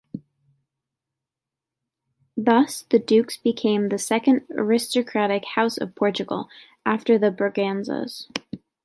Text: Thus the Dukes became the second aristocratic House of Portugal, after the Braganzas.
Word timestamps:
Thus 2.35 2.85
the 2.89 2.97
Dukes 2.97 3.37
became 3.37 3.89
the 3.89 3.99
second 3.99 4.41
aristocratic 4.49 5.45
House 5.45 5.77
of 5.77 5.93
Portugal, 5.93 6.49
after 6.83 7.19
the 7.19 7.29
Braganzas. 7.29 8.25